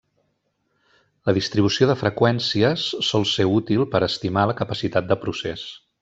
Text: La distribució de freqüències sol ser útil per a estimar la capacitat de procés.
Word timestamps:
La 1.29 1.33
distribució 1.37 1.89
de 1.91 1.97
freqüències 1.99 2.85
sol 3.11 3.27
ser 3.35 3.45
útil 3.61 3.85
per 3.95 4.01
a 4.03 4.09
estimar 4.13 4.47
la 4.53 4.57
capacitat 4.63 5.11
de 5.13 5.19
procés. 5.27 5.67